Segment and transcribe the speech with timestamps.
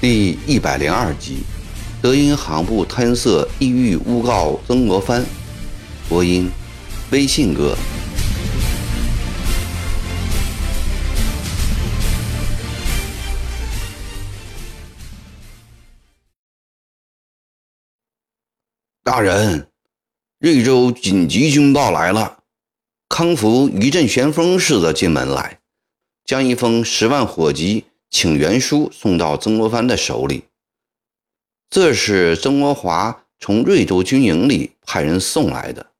[0.00, 1.40] 第一百零二集，
[2.00, 5.22] 德银行部贪色意欲诬告曾国藩。
[6.08, 6.50] 播音：
[7.10, 7.76] 微信哥。
[19.12, 19.66] 大人，
[20.38, 22.44] 瑞州紧急军报来了！
[23.08, 25.58] 康福一阵旋风似的进门来，
[26.24, 27.86] 将一封十万火急。
[28.08, 30.44] 请援书送到曾国藩的手里。
[31.68, 35.90] 这是曾国华从瑞州军营里派人送来的。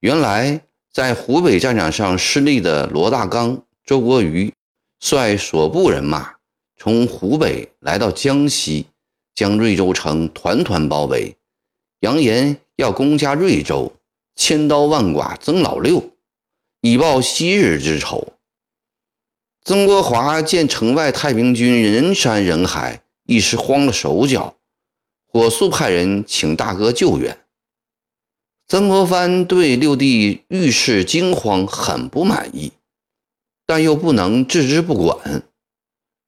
[0.00, 4.50] 原来在湖北战场上失利的罗大刚、周国瑜，
[4.98, 6.36] 率所部人马
[6.78, 8.86] 从湖北来到江西，
[9.34, 11.36] 将瑞州城团团包围，
[12.02, 13.92] 扬言要攻下瑞州，
[14.34, 16.10] 千刀万剐曾老六，
[16.80, 18.32] 以报昔日之仇。
[19.64, 24.56] 曾国华见城外太平军人山人海，一时慌了手脚，
[25.28, 27.38] 火速派人请大哥救援。
[28.66, 32.72] 曾国藩对六弟遇事惊慌很不满意，
[33.64, 35.44] 但又不能置之不管。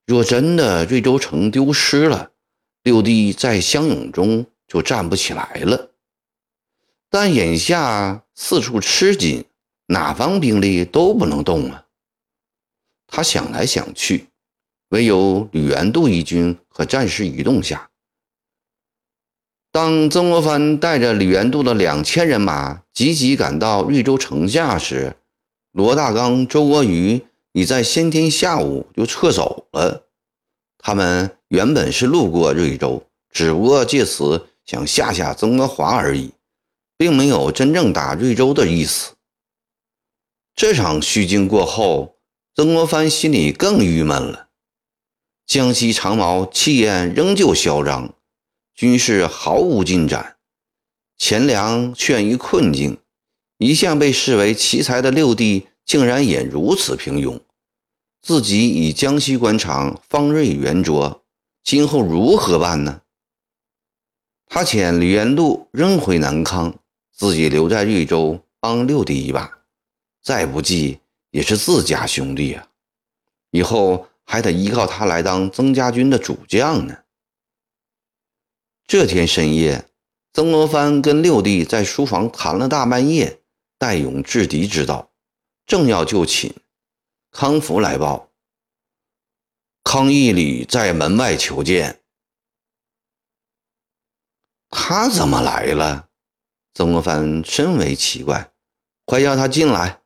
[0.07, 2.31] 若真的瑞州城丢失了，
[2.85, 5.91] 六弟在湘勇中就站不起来了。
[7.11, 9.45] 但眼下四处吃紧，
[9.87, 11.87] 哪方兵力都不能动啊。
[13.07, 14.29] 他想来想去，
[14.89, 17.91] 唯有吕元度一军可暂时移动下。
[19.71, 25.17] 当曾国藩带着吕元度的两千人马急急赶到瑞州城下时，
[25.73, 30.07] 罗大刚、周国瑜已在先天下午就撤走了。
[30.79, 36.33] 他们原本是路过瑞州，只不过借此想吓吓曾国华而已，
[36.97, 39.15] 并没有真正打瑞州的意思。
[40.55, 42.15] 这场虚惊过后。
[42.57, 44.51] 曾国藩心里更郁闷了。
[45.45, 48.15] 江西长毛气焰仍旧嚣张，
[48.77, 50.37] 军事毫无进展，
[51.19, 52.99] 钱粮陷于困境。
[53.59, 57.41] 一向被视为奇才的六弟，竟然也如此平庸。
[58.23, 61.25] 自己以江西官场方锐圆桌，
[61.65, 63.01] 今后如何办呢？
[64.47, 66.75] 他遣吕元度扔回南康，
[67.13, 69.59] 自己留在瑞州帮六弟一把。
[70.23, 71.01] 再不济。
[71.31, 72.69] 也是自家兄弟啊，
[73.51, 76.97] 以后还得依靠他来当曾家军的主将呢。
[78.87, 79.85] 这天深夜，
[80.33, 83.41] 曾国藩跟六弟在书房谈了大半夜，
[83.79, 85.11] 待勇制敌之道，
[85.67, 86.55] 正要就寝，
[87.33, 88.31] 康福来报：
[89.83, 91.99] 康义礼在门外求见。
[94.77, 96.09] 他怎么来了？
[96.75, 98.51] 曾国藩深为奇怪，
[99.05, 100.01] 快叫他进来。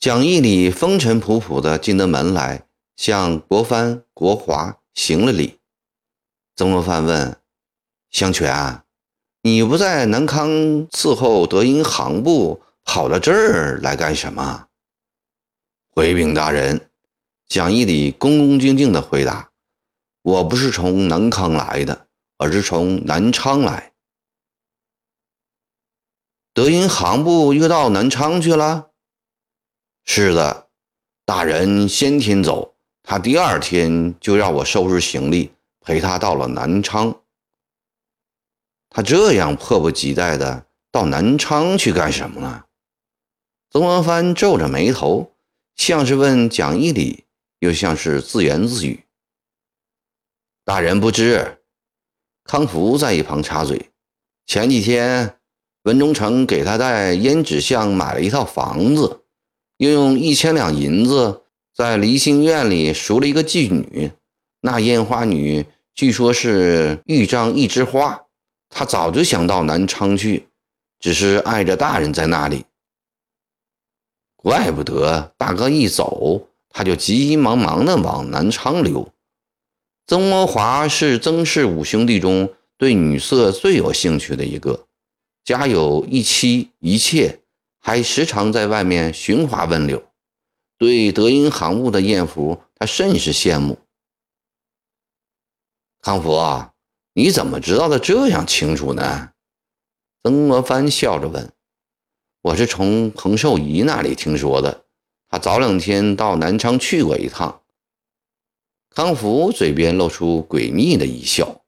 [0.00, 2.66] 蒋义礼风尘仆仆的进得门来，
[2.96, 5.60] 向国藩、国华行了礼。
[6.56, 7.40] 曾国藩问
[8.10, 8.82] ：“相权，
[9.42, 10.50] 你不在南康
[10.88, 14.66] 伺候德音行部，跑到这儿来干什么？”
[15.94, 16.90] 回禀大人，
[17.46, 19.50] 蒋义礼恭恭敬敬的回答
[20.22, 22.07] ：“我不是从南康来的，
[22.38, 23.92] 而是从南昌来。
[26.54, 28.90] 德银行部又到南昌去了。”
[30.04, 30.70] 是的，
[31.26, 37.20] 大人先天走，他第二天就让我收拾行李，陪他到了南昌。
[38.88, 42.64] 他这样迫不及待的到南昌去干什么呢？
[43.70, 45.36] 曾国藩皱着眉头，
[45.76, 47.26] 像是问蒋义礼，
[47.58, 49.04] 又像是自言自语。
[50.64, 51.57] 大人不知，
[52.48, 53.90] 康福在一旁插嘴：
[54.46, 55.36] 前几天
[55.82, 59.20] 文忠诚给他在胭脂巷买了一套房子。
[59.76, 61.42] 又用一千两银子
[61.74, 64.10] 在离心院里赎了一个妓女，
[64.62, 68.18] 那烟花女据说是豫章一枝花。
[68.70, 70.48] 他早就想到南昌去，
[70.98, 72.64] 只是碍着大人在那里。
[74.36, 79.06] 怪不得大哥一走，他就急急忙忙的往南昌溜。
[80.08, 84.86] 曾国华是曾氏五兄弟中对女色最有兴趣的一个，
[85.44, 87.42] 家有一妻一妾。
[87.78, 90.02] 还时常在外面寻花问柳，
[90.78, 93.78] 对德音行部的艳福，他甚是羡慕。
[96.00, 96.72] 康福啊，
[97.12, 99.32] 你怎么知道的这样清楚呢？
[100.22, 101.52] 曾国藩笑着问
[102.40, 104.84] ：“我是从彭寿仪那里听说的，
[105.28, 107.60] 他早两天到南昌去过一趟。”
[108.98, 111.62] 康福嘴边露出诡秘的一笑。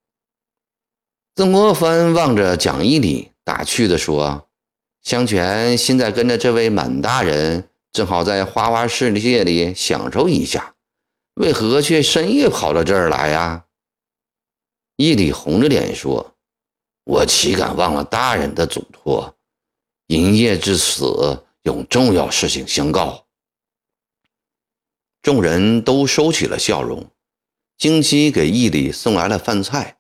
[1.37, 4.49] 曾国藩望着蒋义礼，打趣地说
[5.00, 10.75] ：“香泉现在跟着这位满大人，正好在花花世界里享受一下，
[11.35, 13.65] 为何却深夜跑到这儿来呀？”
[14.99, 16.35] 义礼红着脸说
[17.06, 19.37] ：“我岂敢忘了大人的嘱托？
[20.09, 23.25] 营业至此，有重要事情相告。”
[25.23, 27.09] 众人都收起了笑容。
[27.81, 29.97] 京西给义礼送来了饭菜，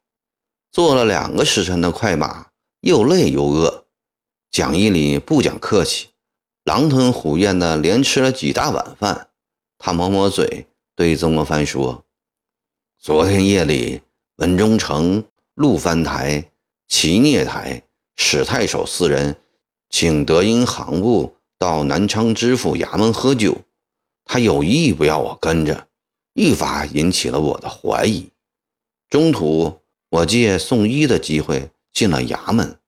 [0.70, 2.48] 坐了两个时辰的快马，
[2.82, 3.86] 又累又饿。
[4.50, 6.08] 蒋义礼不讲客气，
[6.62, 9.30] 狼吞虎咽的连吃了几大碗饭。
[9.78, 12.04] 他抹抹嘴，对曾国藩说
[13.00, 14.02] ：“昨天夜里，
[14.36, 15.24] 文忠城、
[15.54, 16.50] 陆藩台、
[16.86, 17.82] 齐聂台、
[18.14, 19.34] 史太守四人，
[19.88, 23.56] 请德音行部到南昌知府衙门喝酒，
[24.26, 25.86] 他有意不要我跟着。”
[26.40, 28.30] 愈发引起了我的怀疑。
[29.10, 32.78] 中途，我借送医的机会进了衙门，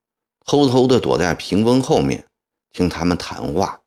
[0.46, 2.24] 偷偷地躲在屏风后面
[2.72, 3.80] 听他们谈话。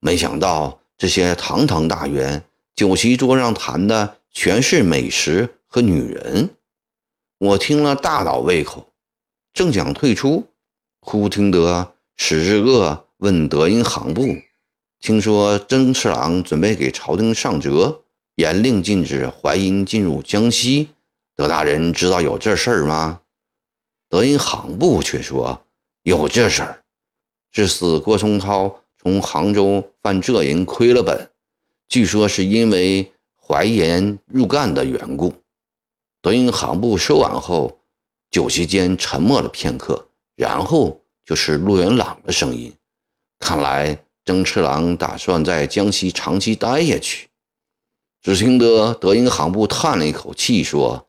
[0.00, 2.42] 没想到，这些堂堂大员
[2.74, 6.48] 酒席桌上谈的全是美食和女人。
[7.36, 8.94] 我听了大倒胃口，
[9.52, 10.46] 正想退出，
[11.00, 14.24] 忽听得史志鄂问德音行部
[15.00, 18.04] ：“听说曾侍郎准备给朝廷上折？”
[18.36, 20.90] 严令禁止淮阴进入江西，
[21.34, 23.22] 德大人知道有这事儿吗？
[24.10, 25.62] 德银行部却说
[26.02, 26.82] 有这事儿。
[27.50, 31.30] 至此，郭松涛从杭州犯浙银亏了本，
[31.88, 33.10] 据说是因为
[33.40, 35.32] 淮盐入干的缘故。
[36.20, 37.78] 德银行部说完后，
[38.30, 42.70] 酒席间沉默了片刻，然后就是陆元朗的声音
[43.40, 47.28] ：“看来曾次郎打算在江西长期待下去。”
[48.26, 51.06] 只听得德英行部叹了一口气，说：“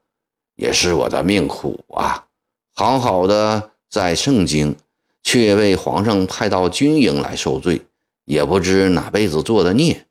[0.56, 2.28] 也是我的命苦啊！
[2.75, 4.75] 好好的在盛京，
[5.24, 7.81] 却被皇上派到军营来受罪，
[8.25, 10.06] 也不知哪辈子做的孽。”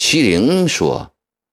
[0.00, 1.12] 麒麟说：“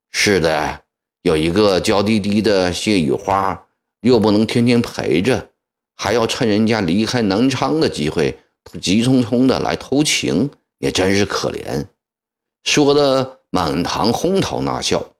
[0.10, 0.84] 是的，
[1.24, 3.68] 有一个娇滴滴的谢雨花，
[4.00, 5.50] 又不能天天陪着，
[5.96, 8.40] 还要趁人家离开南昌的机会，
[8.81, 11.88] 急匆匆的来偷情，也真是可怜。”
[12.63, 13.42] 说的。
[13.50, 15.13] 满堂哄堂大笑。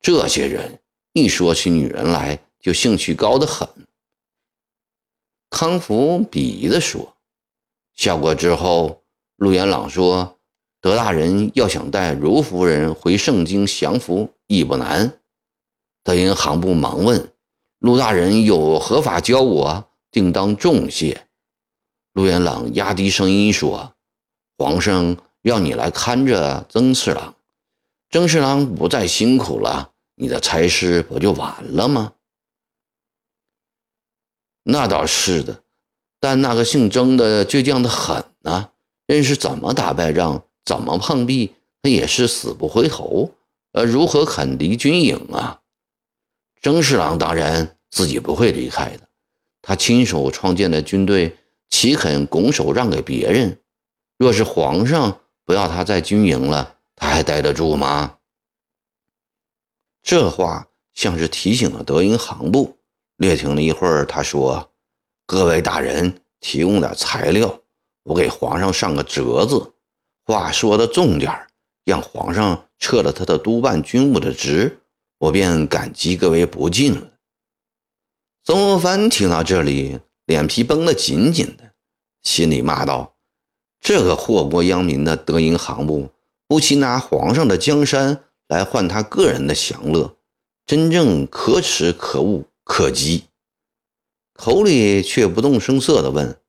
[0.00, 0.80] 这些人
[1.14, 3.68] 一说起女人来，就兴趣高得很。
[5.48, 7.16] 康福鄙夷地说
[7.96, 9.02] ：“笑过之后，
[9.36, 10.38] 陆元朗说，
[10.80, 15.20] 德大人要想带如夫人回盛京降服，亦不难。”
[16.04, 17.32] 德银行部忙问
[17.80, 19.88] ：“陆大人有何法教我？
[20.10, 21.26] 定当重谢。”
[22.12, 23.94] 陆元朗压低声音说
[24.58, 27.34] ：“皇上。”让你来看着曾侍郎，
[28.10, 32.14] 曾侍郎不再辛苦了，你的差事不就完了吗？
[34.62, 35.62] 那倒是的，
[36.18, 38.70] 但那个姓曾的倔强的很呢，
[39.06, 41.52] 任是怎么打败仗，怎么碰壁，
[41.82, 43.34] 他也是死不回头。
[43.72, 45.60] 呃，如何肯离军营啊？
[46.62, 49.06] 曾侍郎当然自己不会离开的，
[49.60, 51.36] 他亲手创建的军队，
[51.68, 53.60] 岂肯拱手让给别人？
[54.16, 55.20] 若是皇上。
[55.44, 58.18] 不要他在军营了，他还待得住吗？
[60.02, 62.78] 这话像是提醒了德音行部。
[63.16, 64.72] 略停了一会儿，他说
[65.24, 67.60] ：“各位大人提供点材料，
[68.02, 69.74] 我给皇上上个折子。
[70.24, 71.46] 话说的重点
[71.84, 74.80] 让皇上撤了他的督办军务的职，
[75.18, 77.12] 我便感激各位不尽了。”
[78.42, 81.72] 曾国藩听到这里，脸皮绷得紧紧的，
[82.22, 83.13] 心里骂道。
[83.84, 86.08] 这个祸国殃民的德银行部，
[86.48, 90.16] 不惜拿皇上的江山来换他个人的享乐，
[90.64, 93.24] 真正可耻、可恶、可击。
[94.32, 96.40] 口里却不动声色地问：“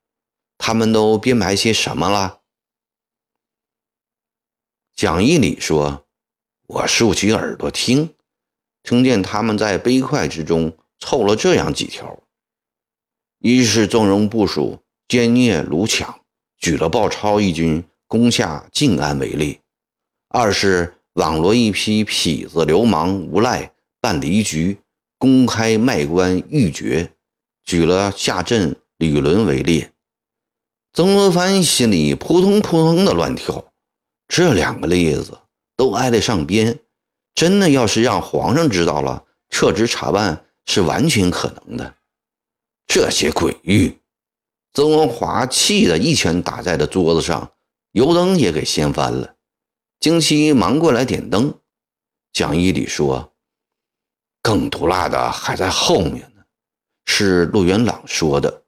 [0.58, 2.40] 他们都编排些什么了？”
[4.96, 6.06] 蒋义礼说
[6.68, 8.16] ：“我竖起耳朵听，
[8.82, 12.24] 听见他们在杯筷之中凑了这样几条：
[13.40, 16.18] 一是纵容部署奸孽掳抢。”
[16.66, 19.60] 举了鲍超一军攻下静安为例；
[20.30, 24.80] 二是网罗一批痞子流氓无赖办离局，
[25.20, 27.12] 公开卖官鬻爵，
[27.64, 29.90] 举了下镇吕伦为例。
[30.92, 33.72] 曾国藩心里扑通扑通的乱跳，
[34.28, 35.38] 这两个例子
[35.78, 36.80] 都挨得上边，
[37.36, 41.94] 真的要是让皇上知道了，撤职查办是完全可能的。
[42.88, 43.96] 这些鬼域！
[44.76, 47.54] 曾文华气得一拳打在了桌子上，
[47.94, 49.36] 油灯也给掀翻了。
[50.02, 51.54] 京西忙过来点灯。
[52.34, 53.32] 蒋义礼说
[54.44, 56.44] ：“更毒辣的还在后面呢。
[57.06, 58.64] 是陆元朗说的。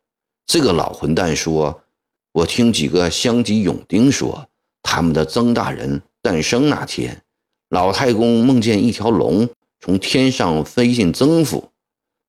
[0.46, 1.84] 这个老混蛋说
[2.32, 4.48] ：“我听几个乡级勇丁说，
[4.82, 7.22] 他们的曾大人诞生那天，
[7.68, 9.50] 老太公梦见一条龙
[9.82, 11.70] 从天上飞进曾府，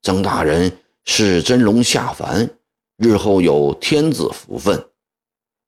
[0.02, 2.50] 曾大人是真龙下凡，
[2.98, 4.88] 日后有天子福分。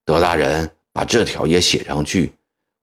[0.04, 2.32] 德大人把这条也写上去，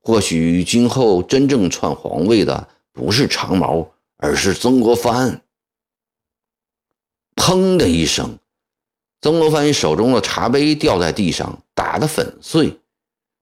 [0.02, 3.86] 或许今后真正篡皇位的不是长毛，
[4.16, 5.42] 而是曾国藩。”
[7.36, 8.40] 砰的一声。
[9.20, 12.80] 曾国藩手中的茶杯掉在地上，打得粉碎，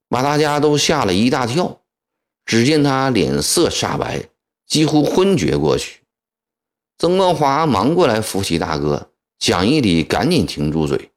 [0.10, 1.82] 把大家都吓了一大跳。
[2.46, 4.30] 只见他脸色煞白，
[4.66, 6.02] 几乎昏厥过去。
[6.98, 11.12] 曾国华忙过来扶起大哥，蒋义礼赶紧停住嘴。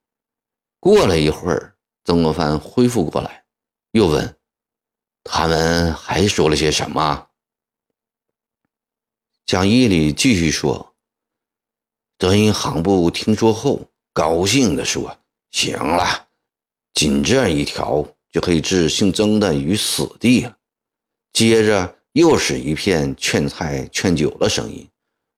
[0.80, 3.44] 过了一会儿，曾国藩恢复过来，
[3.92, 4.36] 又问
[5.24, 7.28] ：“他们还说了些什么？”
[9.46, 10.94] 蒋义礼继续说
[12.18, 15.16] ：“德音行部听说后。”高兴地说
[15.52, 16.26] ：“行了，
[16.92, 20.56] 仅这一条就可以置姓曾的于死地了。”
[21.32, 24.88] 接着又是一片劝菜劝酒的声音。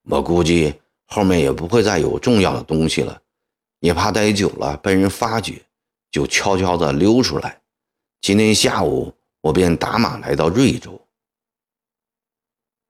[0.09, 0.80] 我估计
[1.13, 3.21] 后面也不会再有重要的东西了，
[3.81, 5.61] 也怕待久了被人发觉，
[6.09, 7.61] 就悄悄地溜出来。
[8.21, 11.05] 今天下午我便打马来到瑞州。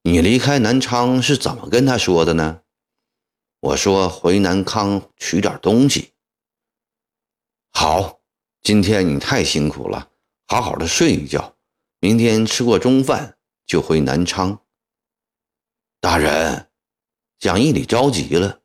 [0.04, 2.60] 你离开南昌是怎么跟他说的呢？
[3.58, 6.12] 我说回南康取点东西。
[7.72, 8.20] 好，
[8.60, 10.10] 今天你太辛苦了，
[10.46, 11.56] 好好的睡一觉，
[11.98, 13.36] 明天吃过中饭
[13.66, 14.60] 就回南昌。
[16.00, 16.68] 大人，
[17.42, 18.60] 蒋义礼着急了，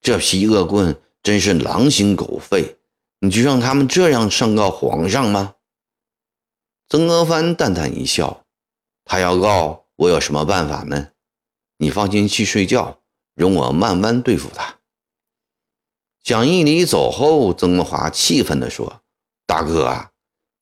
[0.00, 2.78] 这批恶棍真是狼心狗肺，
[3.20, 5.56] 你就让他们这样上告皇上吗？
[6.88, 8.46] 曾国藩淡淡一笑，
[9.04, 11.08] 他要告我有什么办法呢？
[11.76, 13.02] 你放心去睡觉。
[13.34, 14.78] 容我慢慢对付他。
[16.22, 19.02] 蒋义礼走后，曾国华气愤地说
[19.44, 20.12] ：“大哥啊，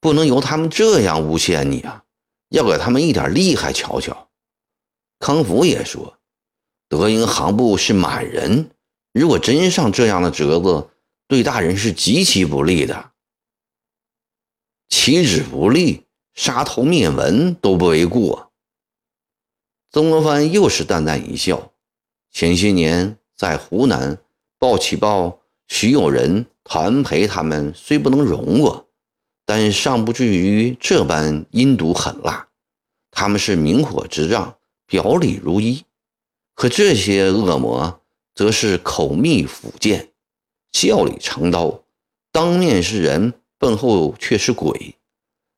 [0.00, 2.02] 不能由他们这样诬陷你啊，
[2.48, 4.28] 要给他们一点厉害瞧瞧。”
[5.20, 6.18] 康福也说
[6.96, 8.70] ：“德英行部是满人，
[9.12, 10.88] 如果真上这样的折子，
[11.26, 13.10] 对大人是极其不利的。
[14.88, 18.52] 岂止不利，杀头灭门都不为过。”
[19.90, 21.72] 曾国藩又是淡淡一笑。
[22.30, 24.18] 前些年在湖南，
[24.58, 28.88] 报起报徐有人、谭培他们虽不能容我，
[29.44, 32.48] 但尚不至于这般阴毒狠辣。
[33.10, 35.84] 他们是明火执仗，表里如一；
[36.54, 38.00] 可这些恶魔
[38.34, 40.12] 则是口蜜腹剑，
[40.72, 41.82] 笑里藏刀，
[42.30, 44.96] 当面是人，背后却是鬼。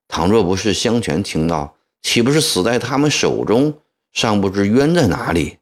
[0.09, 3.81] 倘若不是香泉听到，岂不是死在他们手中，
[4.13, 5.59] 尚不知冤在哪里？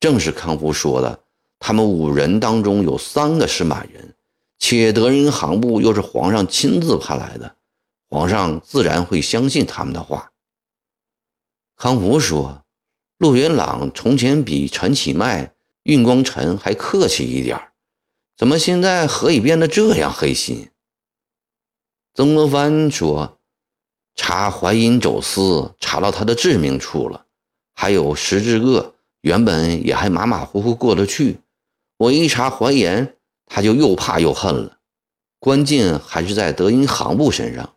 [0.00, 1.20] 正是康福说的，
[1.58, 4.14] 他们五人当中有三个是满人，
[4.58, 7.56] 且德仁行部又是皇上亲自派来的，
[8.08, 10.32] 皇上自然会相信他们的话。
[11.76, 12.61] 康福说
[13.22, 17.56] ：“陆云朗从前比陈启迈、运光臣还客气一点
[18.36, 20.70] 怎么现在何以变得这样黑心？”
[22.14, 23.38] 曾国藩说
[24.16, 27.26] ：“查淮阴走私，查到他的致命处了，
[27.76, 31.38] 还有石志恶。”原本也还马马虎虎过得去，
[31.98, 33.14] 我一查淮盐，
[33.46, 34.78] 他就又怕又恨了。
[35.38, 37.76] 关键还是在德银行部身上，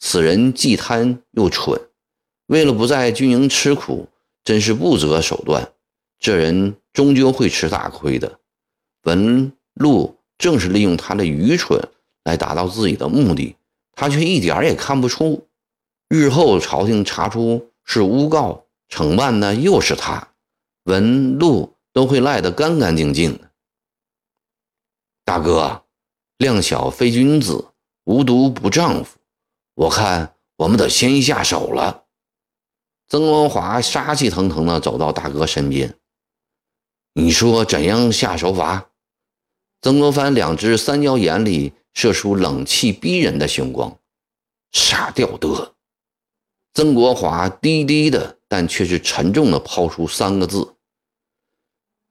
[0.00, 1.80] 此人既贪又蠢，
[2.46, 4.08] 为了不在军营吃苦，
[4.50, 5.70] 真是不择手段。
[6.18, 8.40] 这人终究会吃大亏的。
[9.04, 11.80] 文禄正是利用他的愚蠢
[12.24, 13.54] 来达到自己的目的，
[13.92, 15.46] 他却一点也看不出。
[16.08, 20.32] 日后朝廷查出是诬告，惩办的又是他。
[20.82, 23.38] 文禄都会赖得干干净净。
[25.24, 25.84] 大哥，
[26.38, 27.66] 量小非君子，
[28.02, 29.16] 无毒不丈夫。
[29.74, 32.02] 我看我们得先下手了。
[33.10, 35.96] 曾国华杀气腾腾地走到大哥身边，
[37.12, 38.90] 你说怎样下手法？
[39.82, 43.98] 曾国藩两只三角眼里射出冷气逼人的凶光，
[44.70, 45.74] 傻吊得。
[46.72, 50.76] 曾国华低低的，但却是沉重的抛出三个字。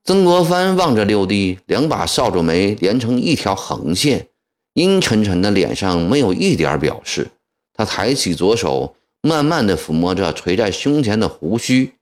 [0.04, 4.28] 曾国藩望着六弟，两把扫帚眉连成一条横线，
[4.74, 7.32] 阴沉沉的脸上没有一点表示。
[7.74, 11.96] 他抬起左手，慢慢的抚摸着垂在胸前的胡须。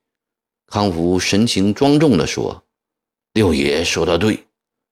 [0.68, 2.64] 康福神情庄重地说
[3.34, 4.46] ：“六爷说的对，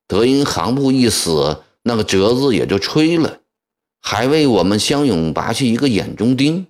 [0.07, 3.41] 德音行部一死，那个折子也就吹了，
[4.01, 6.67] 还为我们湘勇拔去一个眼中钉。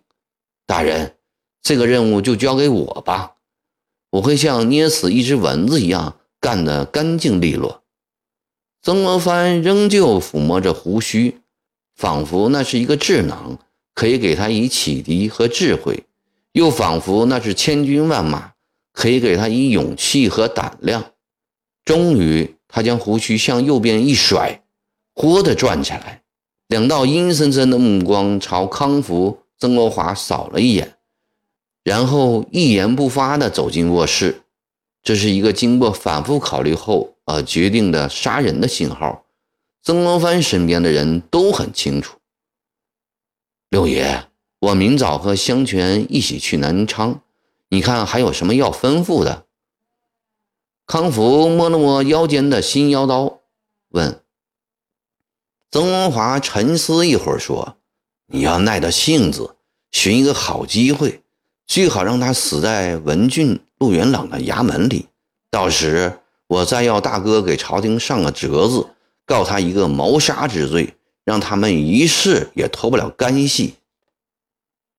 [0.65, 1.15] 大人，
[1.61, 3.35] 这个任务就交给我吧，
[4.11, 7.81] 我会像捏死一只蚊子一样。”干得干净利落。
[8.83, 11.41] 曾国藩仍旧抚摸着胡须，
[11.95, 13.57] 仿佛那是一个智囊，
[13.95, 16.03] 可以给他以启迪和智慧；
[16.51, 18.51] 又仿佛那是千军万马，
[18.93, 21.13] 可以给他以勇气和胆量。
[21.85, 24.61] 终于，他将胡须向右边一甩，
[25.13, 26.23] 豁地转起来，
[26.67, 30.97] 两道阴森森的目光朝康福、曾国华扫了一眼，
[31.83, 34.41] 然后一言不发地走进卧室。
[35.03, 39.23] 这是一个经过反复考虑后而决定的杀人的信号。
[39.83, 42.17] 曾国藩身边的人都很清楚。
[43.69, 44.27] 六爷，
[44.59, 47.21] 我明早和香泉一起去南昌，
[47.69, 49.45] 你看还有什么要吩咐的？
[50.85, 53.39] 康福摸了摸腰间的新腰刀，
[53.89, 54.21] 问。
[55.71, 57.77] 曾文华沉思一会儿，说
[58.31, 59.55] ：“你要耐着性子，
[59.91, 61.23] 寻一个好机会，
[61.65, 65.07] 最好让他死在文俊、陆元朗的衙门里。
[65.49, 68.87] 到时我再要大哥给朝廷上个折子，
[69.25, 70.93] 告他一个谋杀之罪，
[71.25, 73.73] 让他们一世也脱不了干系。”